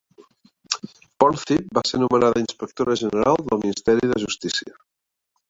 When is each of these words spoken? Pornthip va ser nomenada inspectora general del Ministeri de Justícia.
Pornthip 1.23 1.67
va 1.79 1.83
ser 1.89 1.99
nomenada 2.05 2.41
inspectora 2.45 2.97
general 3.03 3.39
del 3.51 3.63
Ministeri 3.67 4.13
de 4.15 4.21
Justícia. 4.27 4.77